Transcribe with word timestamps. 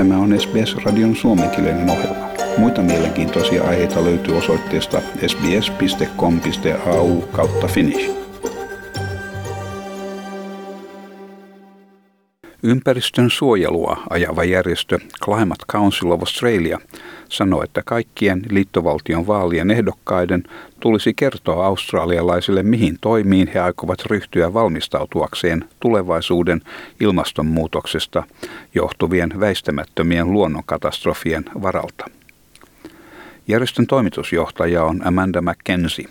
Tämä 0.00 0.18
on 0.18 0.40
SBS-radion 0.40 1.16
suomenkielinen 1.16 1.90
ohjelma. 1.90 2.28
Muita 2.58 2.82
mielenkiintoisia 2.82 3.64
aiheita 3.64 4.04
löytyy 4.04 4.36
osoitteesta 4.36 5.00
sbs.com.au 5.26 7.20
kautta 7.20 7.66
finnish. 7.66 8.10
Ympäristön 12.62 13.30
suojelua 13.30 14.02
ajava 14.10 14.44
järjestö 14.44 14.98
Climate 15.24 15.64
Council 15.72 16.10
of 16.10 16.20
Australia 16.20 16.78
sanoi, 17.30 17.64
että 17.64 17.82
kaikkien 17.84 18.42
liittovaltion 18.50 19.26
vaalien 19.26 19.70
ehdokkaiden 19.70 20.44
tulisi 20.80 21.14
kertoa 21.14 21.66
australialaisille, 21.66 22.62
mihin 22.62 22.96
toimiin 23.00 23.50
he 23.54 23.60
aikovat 23.60 24.06
ryhtyä 24.06 24.54
valmistautuakseen 24.54 25.64
tulevaisuuden 25.80 26.60
ilmastonmuutoksesta 27.00 28.22
johtuvien 28.74 29.40
väistämättömien 29.40 30.32
luonnonkatastrofien 30.32 31.44
varalta. 31.62 32.04
Järjestön 33.48 33.86
toimitusjohtaja 33.86 34.84
on 34.84 35.06
Amanda 35.06 35.42
McKenzie. 35.42 36.08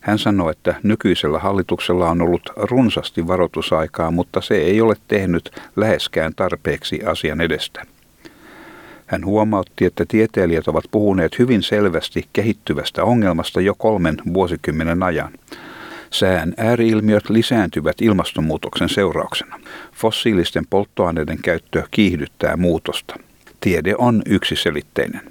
Hän 0.00 0.18
sanoi, 0.18 0.50
että 0.50 0.74
nykyisellä 0.82 1.38
hallituksella 1.38 2.10
on 2.10 2.22
ollut 2.22 2.50
runsasti 2.56 3.26
varoitusaikaa, 3.26 4.10
mutta 4.10 4.40
se 4.40 4.54
ei 4.54 4.80
ole 4.80 4.94
tehnyt 5.08 5.50
läheskään 5.76 6.32
tarpeeksi 6.36 7.04
asian 7.04 7.40
edestä. 7.40 7.97
Hän 9.08 9.24
huomautti, 9.24 9.84
että 9.84 10.04
tieteilijät 10.08 10.68
ovat 10.68 10.84
puhuneet 10.90 11.38
hyvin 11.38 11.62
selvästi 11.62 12.28
kehittyvästä 12.32 13.04
ongelmasta 13.04 13.60
jo 13.60 13.74
kolmen 13.74 14.16
vuosikymmenen 14.34 15.02
ajan. 15.02 15.32
Sään 16.10 16.54
ääriilmiöt 16.56 17.30
lisääntyvät 17.30 18.02
ilmastonmuutoksen 18.02 18.88
seurauksena. 18.88 19.60
Fossiilisten 19.94 20.66
polttoaineiden 20.70 21.38
käyttö 21.42 21.82
kiihdyttää 21.90 22.56
muutosta. 22.56 23.16
Tiede 23.60 23.94
on 23.98 24.22
yksiselitteinen. 24.26 25.30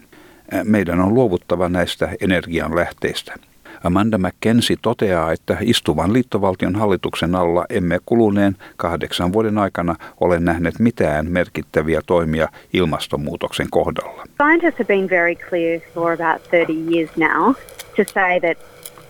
Meidän 0.64 1.00
on 1.00 1.14
luovuttava 1.14 1.70
näistä 1.70 2.09
energianlähteistä. 2.22 3.36
Amanda 3.83 4.17
McKenzie 4.17 4.78
toteaa, 4.81 5.31
että 5.31 5.58
istuvan 5.61 6.14
liittovaltion 6.14 6.75
hallituksen 6.75 7.36
alla 7.36 7.66
emme 7.70 8.00
kuluneen 8.06 8.56
kahdeksan 8.78 9.33
vuoden 9.33 9.58
aikana 9.58 9.95
ole 10.20 10.39
nähneet 10.39 10.80
mitään 10.80 11.31
merkittäviä 11.31 12.02
toimia 12.05 12.50
ilmastonmuutoksen 12.73 13.67
kohdalla. 13.72 14.23
Scientists 14.36 14.80
have 14.80 14.88
been 14.88 15.09
very 15.09 15.36
clear 15.36 15.80
for 15.94 16.11
about 16.11 16.42
30 16.52 16.95
years 16.95 17.17
now 17.17 17.53
to 17.95 18.03
say 18.14 18.39
that 18.39 18.58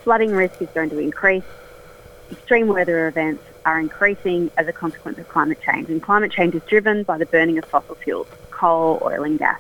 flooding 0.04 0.38
risk 0.38 0.62
is 0.62 0.70
going 0.73 0.92
to 0.92 1.00
increase, 1.00 1.48
extreme 2.32 2.73
weather 2.73 3.08
events 3.08 3.44
are 3.66 3.80
increasing 3.82 4.50
as 4.58 4.68
a 4.68 4.73
consequence 4.73 5.22
of 5.22 5.28
climate 5.28 5.60
change. 5.62 5.90
And 5.90 6.02
climate 6.02 6.32
change 6.32 6.56
is 6.56 6.64
driven 6.70 7.04
by 7.04 7.18
the 7.18 7.26
burning 7.26 7.58
of 7.58 7.66
fossil 7.66 7.95
fuels, 7.95 8.28
coal, 8.52 9.00
oil 9.02 9.23
and 9.23 9.40
gas. 9.40 9.60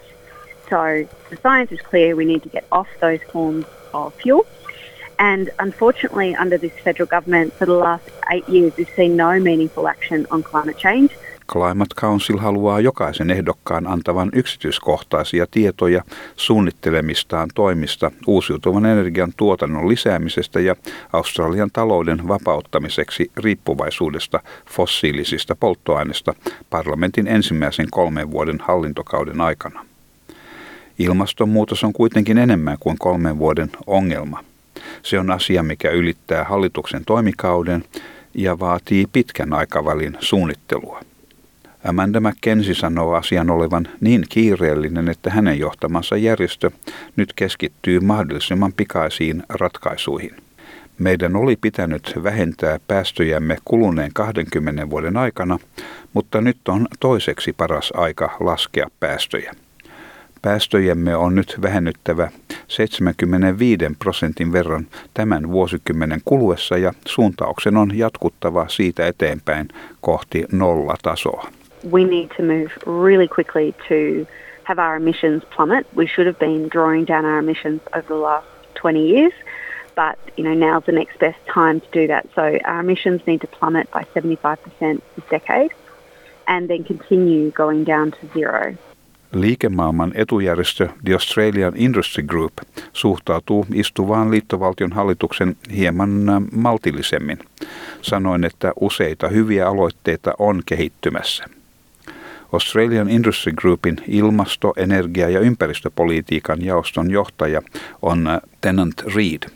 So 0.69 1.07
the 1.29 1.37
science 1.37 1.71
is 1.71 1.81
clear, 1.81 2.15
we 2.15 2.25
need 2.25 2.43
to 2.43 2.49
get 2.49 2.65
off 2.71 2.87
those 3.01 3.21
forms 3.31 3.65
of 3.93 4.13
fuel. 4.15 4.45
And 5.19 5.47
unfortunately, 5.59 6.35
under 6.41 6.59
this 6.59 6.73
federal 6.83 7.07
government, 7.07 7.53
for 7.53 7.65
the 7.65 7.79
last 7.79 8.09
eight 8.33 8.49
years, 8.49 8.73
we've 8.77 8.95
seen 8.95 9.17
no 9.17 9.39
meaningful 9.39 9.87
action 9.87 10.27
on 10.29 10.43
climate 10.43 10.77
change. 10.77 11.09
Climate 11.51 11.95
Council 12.01 12.37
haluaa 12.37 12.79
jokaisen 12.79 13.31
ehdokkaan 13.31 13.87
antavan 13.87 14.29
yksityiskohtaisia 14.33 15.47
tietoja 15.51 16.03
suunnittelemistaan 16.35 17.49
toimista 17.55 18.11
uusiutuvan 18.27 18.85
energian 18.85 19.33
tuotannon 19.37 19.89
lisäämisestä 19.89 20.59
ja 20.59 20.75
Australian 21.13 21.69
talouden 21.73 22.27
vapauttamiseksi 22.27 23.31
riippuvaisuudesta 23.37 24.39
fossiilisista 24.69 25.55
polttoaineista 25.55 26.33
parlamentin 26.69 27.27
ensimmäisen 27.27 27.87
kolmen 27.91 28.31
vuoden 28.31 28.57
hallintokauden 28.61 29.41
aikana. 29.41 29.85
Ilmastonmuutos 30.99 31.83
on 31.83 31.93
kuitenkin 31.93 32.37
enemmän 32.37 32.77
kuin 32.79 32.97
kolmen 32.99 33.39
vuoden 33.39 33.69
ongelma. 33.87 34.43
Se 35.03 35.19
on 35.19 35.31
asia, 35.31 35.63
mikä 35.63 35.91
ylittää 35.91 36.43
hallituksen 36.43 37.05
toimikauden 37.05 37.83
ja 38.33 38.59
vaatii 38.59 39.05
pitkän 39.13 39.53
aikavälin 39.53 40.17
suunnittelua. 40.19 41.01
Amanda 41.83 42.19
McKenzie 42.19 42.73
sanoo 42.73 43.13
asian 43.13 43.49
olevan 43.49 43.87
niin 44.01 44.25
kiireellinen, 44.29 45.09
että 45.09 45.29
hänen 45.29 45.59
johtamansa 45.59 46.17
järjestö 46.17 46.71
nyt 47.15 47.33
keskittyy 47.33 47.99
mahdollisimman 47.99 48.73
pikaisiin 48.73 49.43
ratkaisuihin. 49.49 50.35
Meidän 50.99 51.35
oli 51.35 51.55
pitänyt 51.55 52.13
vähentää 52.23 52.79
päästöjämme 52.87 53.57
kuluneen 53.65 54.11
20 54.13 54.89
vuoden 54.89 55.17
aikana, 55.17 55.59
mutta 56.13 56.41
nyt 56.41 56.67
on 56.67 56.87
toiseksi 56.99 57.53
paras 57.53 57.93
aika 57.95 58.37
laskea 58.39 58.87
päästöjä. 58.99 59.53
Päästöjemme 60.41 61.15
on 61.15 61.35
nyt 61.35 61.57
vähennyttävä 61.61 62.31
75 62.67 63.77
prosentin 63.99 64.51
verran 64.51 64.87
tämän 65.13 65.51
vuosikymmenen 65.51 66.21
kuluessa 66.25 66.77
ja 66.77 66.93
suuntauksen 67.07 67.77
on 67.77 67.97
jatkuttava 67.97 68.67
siitä 68.67 69.07
eteenpäin 69.07 69.67
kohti 70.01 70.45
nollatasoa. 70.51 71.47
We 71.91 72.03
need 72.03 72.27
to 72.37 72.43
move 72.43 72.69
really 72.85 73.27
quickly 73.27 73.71
to 73.71 74.27
have 74.63 74.81
our 74.81 74.95
emissions 74.95 75.43
plummet. 75.55 75.87
We 75.95 76.07
should 76.07 76.27
have 76.27 76.39
been 76.39 76.69
drawing 76.71 77.07
down 77.07 77.25
our 77.25 77.39
emissions 77.39 77.81
over 77.93 78.07
the 78.07 78.21
last 78.21 78.47
20 78.81 78.99
years, 78.99 79.33
but 79.95 80.17
you 80.37 80.43
know 80.43 80.53
now's 80.53 80.85
the 80.85 80.91
next 80.91 81.19
best 81.19 81.39
time 81.53 81.79
to 81.79 81.87
do 81.91 82.07
that. 82.07 82.25
So 82.35 82.41
our 82.65 82.79
emissions 82.79 83.21
need 83.25 83.41
to 83.41 83.47
plummet 83.47 83.89
by 83.91 84.03
75% 84.15 84.57
this 85.15 85.25
decade 85.29 85.71
and 86.47 86.69
then 86.69 86.83
continue 86.83 87.51
going 87.51 87.83
down 87.83 88.11
to 88.11 88.27
zero. 88.33 88.77
Liikemaailman 89.33 90.11
etujärjestö 90.15 90.89
The 91.05 91.13
Australian 91.13 91.73
Industry 91.75 92.23
Group 92.23 92.53
suhtautuu 92.93 93.65
istuvaan 93.73 94.31
liittovaltion 94.31 94.91
hallituksen 94.91 95.57
hieman 95.75 96.09
maltillisemmin. 96.51 97.39
Sanoin, 98.01 98.43
että 98.43 98.73
useita 98.79 99.27
hyviä 99.27 99.67
aloitteita 99.67 100.33
on 100.39 100.61
kehittymässä. 100.65 101.56
Australian 102.53 103.09
Industry 103.09 103.53
Groupin 103.53 103.97
ilmasto-, 104.07 104.73
energia- 104.77 105.29
ja 105.29 105.39
ympäristöpolitiikan 105.39 106.65
jaoston 106.65 107.11
johtaja 107.11 107.61
on 108.01 108.27
äh, 108.27 108.39
Tennant 108.61 109.03
Reed. 109.15 109.49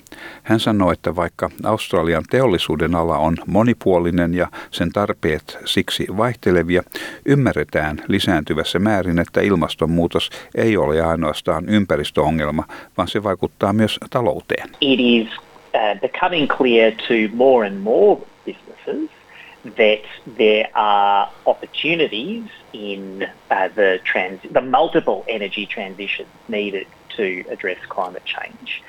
Hän 0.43 0.59
sanoi, 0.59 0.93
että 0.93 1.15
vaikka 1.15 1.49
Australian 1.63 2.23
teollisuuden 2.29 2.95
ala 2.95 3.17
on 3.17 3.37
monipuolinen 3.47 4.33
ja 4.33 4.47
sen 4.71 4.91
tarpeet 4.91 5.57
siksi 5.65 6.07
vaihtelevia, 6.17 6.83
ymmärretään 7.25 8.01
lisääntyvässä 8.07 8.79
määrin, 8.79 9.19
että 9.19 9.41
ilmastonmuutos 9.41 10.29
ei 10.55 10.77
ole 10.77 11.01
ainoastaan 11.01 11.69
ympäristöongelma, 11.69 12.63
vaan 12.97 13.07
se 13.07 13.23
vaikuttaa 13.23 13.73
myös 13.73 13.99
talouteen. 14.09 14.69
It 14.81 14.99
is 14.99 15.27
uh, 15.37 16.01
becoming 16.01 16.47
clear 16.47 16.91
to 16.91 17.35
more 17.35 17.67
and 17.67 17.77
more 17.77 18.21
businesses 18.45 19.20
that 19.63 20.01
there 20.25 20.69
are 20.75 21.29
opportunities 21.45 22.43
in 22.73 23.27
uh, 23.49 23.67
the 23.75 23.99
trans- 24.03 24.51
the 24.51 24.61
multiple 24.61 25.23
energy 25.27 25.65
transitions 25.65 26.29
needed 26.47 26.87
to 27.17 27.43
address 27.49 27.77
climate 27.87 28.25
change, 28.25 28.83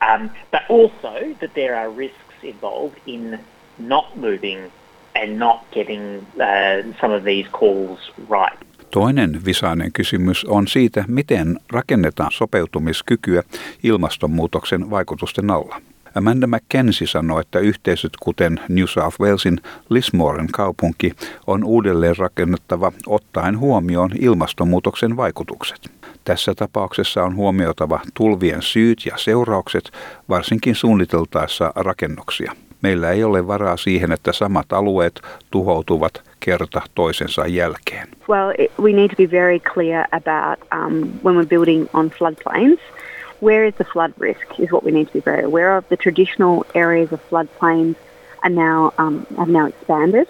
um, 0.00 0.30
but 0.50 0.62
also 0.68 1.34
that 1.40 1.54
there 1.54 1.76
are 1.76 1.90
risks 1.90 2.34
involved 2.42 2.98
in 3.06 3.38
not 3.78 4.16
moving 4.16 4.70
and 5.14 5.38
not 5.38 5.64
getting 5.70 6.26
uh, 6.40 6.82
some 7.00 7.12
of 7.12 7.24
these 7.24 7.46
calls 7.52 7.98
right. 8.28 8.58
Toinen 8.90 9.44
visainen 9.44 9.92
kysymys 9.92 10.44
on 10.44 10.68
siitä, 10.68 11.04
miten 11.08 11.60
rakennetaan 11.72 12.32
sopeutumiskykyä 12.32 13.42
ilmastonmuutoksen 13.82 14.90
vaikutusten 14.90 15.50
alla. 15.50 15.80
Amanda 16.14 16.46
McKenzie 16.46 17.06
sanoi, 17.06 17.40
että 17.40 17.58
yhteisöt 17.58 18.12
kuten 18.20 18.60
New 18.68 18.84
South 18.84 19.20
Walesin 19.20 19.60
Lismoren 19.88 20.48
kaupunki 20.52 21.12
on 21.46 21.64
uudelleen 21.64 22.16
rakennettava 22.16 22.92
ottaen 23.06 23.58
huomioon 23.58 24.10
ilmastonmuutoksen 24.20 25.16
vaikutukset. 25.16 25.90
Tässä 26.24 26.54
tapauksessa 26.54 27.24
on 27.24 27.36
huomioitava 27.36 28.00
tulvien 28.14 28.62
syyt 28.62 29.06
ja 29.06 29.12
seuraukset, 29.16 29.90
varsinkin 30.28 30.74
suunniteltaessa 30.74 31.72
rakennuksia. 31.76 32.52
Meillä 32.82 33.10
ei 33.10 33.24
ole 33.24 33.46
varaa 33.46 33.76
siihen, 33.76 34.12
että 34.12 34.32
samat 34.32 34.72
alueet 34.72 35.20
tuhoutuvat 35.50 36.22
kerta 36.40 36.82
toisensa 36.94 37.46
jälkeen. 37.46 38.08
Well, 38.28 38.52
it, 38.58 38.72
we 38.82 38.92
need 38.92 39.08
to 39.08 39.16
be 39.16 39.30
very 39.30 39.60
clear 39.74 40.04
about 40.12 40.68
um, 40.72 41.08
when 41.24 41.36
we're 41.36 41.48
building 41.48 41.88
on 41.92 42.10
floodplains– 42.10 42.80
where 43.40 43.64
is 43.64 43.74
the 43.74 43.84
flood 43.84 44.12
risk 44.18 44.58
is 44.58 44.70
what 44.70 44.84
we 44.84 44.92
need 44.92 45.08
to 45.08 45.12
be 45.12 45.20
very 45.20 45.42
aware 45.42 45.76
of. 45.76 45.88
The 45.88 45.96
traditional 45.96 46.64
areas 46.74 47.12
of 47.12 47.26
floodplains 47.28 47.96
are 48.42 48.50
now 48.50 48.92
um, 48.98 49.26
have 49.36 49.48
now 49.48 49.66
expanded, 49.66 50.28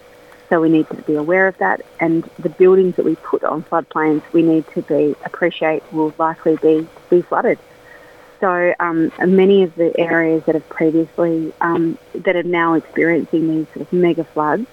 so 0.49 0.61
we 0.61 0.69
need 0.69 0.89
to 0.89 0.95
be 1.03 1.15
aware 1.15 1.47
of 1.47 1.59
that. 1.59 1.83
And 2.01 2.29
the 2.39 2.49
buildings 2.49 2.97
that 2.97 3.05
we 3.05 3.17
put 3.17 3.45
on 3.45 3.63
floodplains, 3.65 4.23
we 4.33 4.43
need 4.43 4.67
to 4.75 4.83
be 4.83 5.15
appreciate 5.25 5.83
will 5.93 6.15
likely 6.19 6.57
be 6.57 6.87
be 7.09 7.23
flooded. 7.23 7.59
So 8.41 8.75
um, 8.81 9.13
many 9.19 9.65
of 9.65 9.75
the 9.75 9.99
areas 10.01 10.45
that 10.45 10.55
have 10.55 10.67
previously 10.71 11.53
um, 11.61 11.99
that 12.15 12.37
are 12.37 12.43
now 12.43 12.73
experiencing 12.73 13.49
these 13.49 13.67
sort 13.75 13.83
of 13.83 13.93
mega 13.93 14.25
floods 14.25 14.67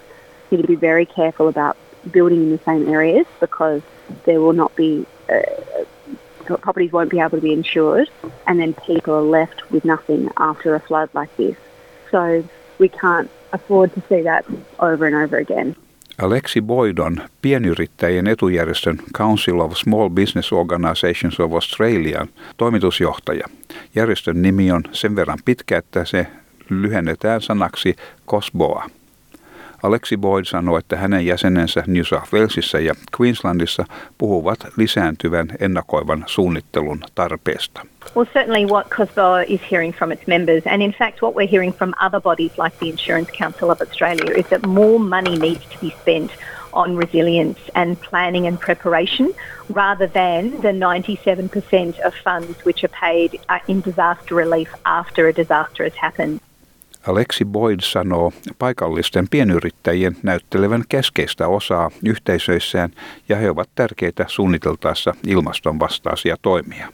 need 0.51 0.61
to 0.61 0.67
be 0.67 0.75
very 0.75 1.05
careful 1.05 1.49
about 1.49 1.75
building 2.09 2.43
in 2.43 2.51
the 2.51 2.59
same 2.59 2.87
areas 2.87 3.25
because 3.41 3.81
there 4.23 4.39
will 4.39 4.53
not 4.53 4.73
be 4.77 5.05
uh, 5.29 5.76
properties 6.47 6.91
won't 6.91 7.09
be 7.09 7.19
able 7.19 7.37
to 7.37 7.41
be 7.41 7.53
insured, 7.53 8.07
and 8.45 8.59
then 8.59 8.75
people 8.87 9.13
are 9.13 9.31
left 9.31 9.61
with 9.71 9.85
nothing 9.85 10.29
after 10.39 10.75
a 10.75 10.79
flood 10.79 11.09
like 11.13 11.31
this. 11.37 11.57
So 12.11 12.43
we 12.79 12.89
can't 12.89 13.29
afford 13.51 13.89
to 13.93 14.01
see 14.09 14.23
that 14.23 14.45
over 14.79 15.05
and 15.07 15.15
over 15.15 15.37
again. 15.37 15.75
Alexi 16.21 16.61
Boyd 16.61 16.97
on 16.97 17.17
pienyrittäjien 17.41 18.27
etujärjestön 18.27 18.97
Council 19.17 19.59
of 19.59 19.77
Small 19.77 20.09
Business 20.09 20.53
Organizations 20.53 21.39
of 21.39 21.53
Australia 21.53 22.27
toimitusjohtaja. 22.57 23.47
Järjestön 23.95 24.41
nimi 24.41 24.71
on 24.71 24.83
sen 24.91 25.15
verran 25.15 25.39
pitkä, 25.45 25.77
että 25.77 26.05
se 26.05 26.27
lyhennetään 26.69 27.41
sanaksi 27.41 27.95
COSBOA. 28.27 28.89
Alexi 29.87 30.17
Boyd 30.17 30.45
sanoi, 30.45 30.79
että 30.79 30.97
hänen 30.97 31.25
jäsenensä 31.25 31.83
New 31.87 32.03
South 32.03 32.33
Walesissa 32.33 32.79
ja 32.79 32.93
Queenslandissa 33.21 33.85
puhuvat 34.17 34.59
lisääntyvän 34.77 35.47
ennakoivan 35.59 36.23
suunnittelun 36.25 37.01
tarpeesta. 37.15 37.81
Well, 38.15 38.25
certainly 38.33 38.65
what 38.65 38.87
COSBOA 38.89 39.43
is 39.47 39.61
hearing 39.71 39.93
from 39.95 40.11
its 40.11 40.27
members, 40.27 40.63
and 40.65 40.81
in 40.81 40.91
fact 40.91 41.21
what 41.21 41.35
we're 41.35 41.51
hearing 41.51 41.73
from 41.73 41.93
other 42.05 42.21
bodies 42.21 42.51
like 42.57 42.77
the 42.79 42.89
Insurance 42.89 43.31
Council 43.37 43.69
of 43.69 43.81
Australia, 43.81 44.37
is 44.37 44.45
that 44.45 44.65
more 44.65 44.99
money 44.99 45.37
needs 45.37 45.65
to 45.71 45.77
be 45.81 45.95
spent 46.01 46.31
on 46.73 46.97
resilience 46.97 47.59
and 47.73 47.95
planning 48.01 48.47
and 48.47 48.59
preparation 48.59 49.33
rather 49.69 50.07
than 50.07 50.51
the 50.61 50.71
97% 50.71 51.99
of 51.99 52.13
funds 52.23 52.65
which 52.65 52.83
are 52.83 53.09
paid 53.09 53.39
uh, 53.49 53.59
in 53.67 53.81
disaster 53.81 54.35
relief 54.35 54.69
after 54.83 55.27
a 55.27 55.33
disaster 55.33 55.83
has 55.83 55.95
happened. 55.95 56.39
Alexi 57.07 57.45
Boyd 57.45 57.79
sanoo 57.81 58.33
paikallisten 58.59 59.27
pienyrittäjien 59.31 60.15
näyttelevän 60.23 60.83
keskeistä 60.89 61.47
osaa 61.47 61.91
yhteisöissään 62.05 62.89
ja 63.29 63.35
he 63.35 63.49
ovat 63.49 63.69
tärkeitä 63.75 64.25
suunniteltaessa 64.27 65.13
ilmaston 65.27 65.79
vastaisia 65.79 66.37
toimia. 66.41 66.87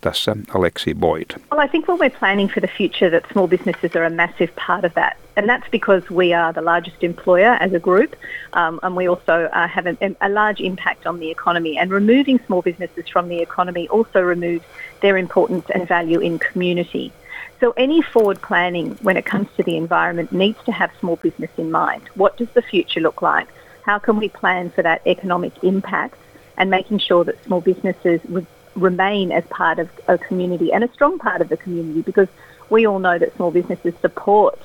Tässä 0.00 0.36
Alexi 0.54 0.94
Boyd. 0.94 1.26
Well, 1.52 1.66
I 1.66 1.68
think 1.68 1.88
when 1.88 1.98
we're 1.98 2.18
planning 2.18 2.50
for 2.54 2.60
the 2.60 2.70
future 2.78 3.10
that 3.10 3.32
small 3.32 3.48
businesses 3.48 3.96
are 3.96 4.06
a 4.06 4.10
massive 4.10 4.52
part 4.66 4.84
of 4.84 4.92
that. 4.94 5.16
And 5.36 5.46
that's 5.48 5.70
because 5.70 6.14
we 6.14 6.34
are 6.34 6.52
the 6.52 6.64
largest 6.64 7.04
employer 7.04 7.56
as 7.60 7.72
a 7.74 7.80
group 7.80 8.12
um, 8.52 8.78
and 8.82 8.96
we 8.96 9.08
also 9.08 9.48
uh, 9.52 9.68
have 9.68 9.86
a, 9.86 9.96
a 10.20 10.28
large 10.28 10.60
impact 10.60 11.06
on 11.06 11.18
the 11.18 11.30
economy. 11.30 11.78
And 11.78 11.90
removing 11.90 12.40
small 12.46 12.62
businesses 12.62 13.08
from 13.12 13.28
the 13.28 13.42
economy 13.42 13.88
also 13.88 14.20
removes 14.20 14.64
their 15.00 15.16
importance 15.16 15.64
and 15.74 15.88
value 15.88 16.20
in 16.20 16.38
community. 16.38 17.12
So 17.60 17.72
any 17.76 18.02
forward 18.02 18.40
planning 18.40 18.96
when 19.02 19.16
it 19.16 19.24
comes 19.24 19.48
to 19.56 19.62
the 19.62 19.76
environment 19.76 20.32
needs 20.32 20.58
to 20.64 20.72
have 20.72 20.90
small 21.00 21.16
business 21.16 21.50
in 21.56 21.70
mind. 21.70 22.02
What 22.14 22.36
does 22.36 22.48
the 22.50 22.62
future 22.62 23.00
look 23.00 23.20
like? 23.20 23.48
How 23.82 23.98
can 23.98 24.16
we 24.16 24.28
plan 24.28 24.70
for 24.70 24.82
that 24.82 25.02
economic 25.06 25.52
impact 25.64 26.16
and 26.56 26.70
making 26.70 26.98
sure 26.98 27.24
that 27.24 27.42
small 27.44 27.60
businesses 27.60 28.20
would 28.28 28.46
remain 28.76 29.32
as 29.32 29.44
part 29.46 29.78
of 29.78 29.90
a 30.06 30.18
community 30.18 30.72
and 30.72 30.84
a 30.84 30.92
strong 30.92 31.18
part 31.18 31.40
of 31.40 31.48
the 31.48 31.56
community 31.56 32.02
because 32.02 32.28
we 32.70 32.86
all 32.86 33.00
know 33.00 33.18
that 33.18 33.34
small 33.34 33.50
businesses 33.50 33.94
support 34.00 34.60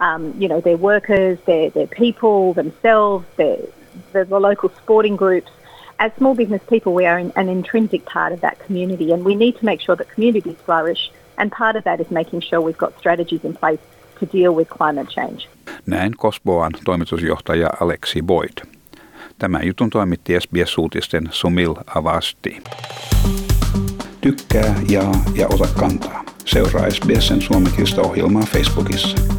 um, 0.00 0.34
you 0.40 0.48
know 0.48 0.60
their 0.60 0.76
workers, 0.76 1.38
their, 1.46 1.70
their 1.70 1.86
people, 1.86 2.52
themselves, 2.52 3.26
their, 3.36 3.58
the, 4.12 4.24
the 4.24 4.38
local 4.38 4.70
sporting 4.82 5.16
groups. 5.16 5.50
As 5.98 6.12
small 6.14 6.34
business 6.34 6.62
people, 6.68 6.92
we 6.92 7.06
are 7.06 7.18
in, 7.18 7.32
an 7.36 7.48
intrinsic 7.48 8.04
part 8.04 8.32
of 8.32 8.42
that 8.42 8.58
community 8.60 9.12
and 9.12 9.24
we 9.24 9.34
need 9.34 9.56
to 9.56 9.64
make 9.64 9.80
sure 9.80 9.96
that 9.96 10.10
communities 10.10 10.56
flourish 10.64 11.10
And 11.36 11.50
part 11.58 11.76
of 11.76 11.84
that 11.84 12.00
is 12.00 12.10
making 12.10 12.42
sure 12.42 12.60
we've 12.60 12.78
got 12.78 12.98
strategies 12.98 13.44
in 13.44 13.56
place 13.60 13.80
to 14.20 14.26
deal 14.32 14.54
with 14.54 14.70
climate 14.78 15.08
change. 15.08 15.48
Näin 15.86 16.12
Kosboan 16.16 16.72
toimitusjohtaja 16.84 17.70
Alexi 17.80 18.22
Boyd. 18.22 18.76
Tämän 19.38 19.66
jutun 19.66 19.90
toimitti 19.90 20.40
SBS-uutisten 20.40 21.28
Sumil 21.30 21.74
Avasti. 21.94 22.62
Tykkää, 24.20 24.74
jaa 24.90 25.12
ja 25.34 25.46
ota 25.46 25.68
kantaa. 25.80 26.24
Seuraa 26.44 26.90
SBSn 26.90 27.40
suomenkielistä 27.40 28.00
ohjelmaa 28.00 28.42
Facebookissa. 28.42 29.35